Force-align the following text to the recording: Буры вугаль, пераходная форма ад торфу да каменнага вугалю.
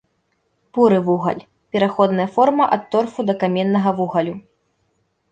Буры 0.75 0.99
вугаль, 1.09 1.41
пераходная 1.75 2.25
форма 2.37 2.65
ад 2.77 2.87
торфу 2.95 3.25
да 3.27 3.35
каменнага 3.43 3.93
вугалю. 3.99 4.35